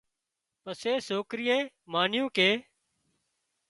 پسي 0.63 0.93
سوڪري 1.07 1.47
مانيون 1.91 2.27
ڪي 2.35 2.51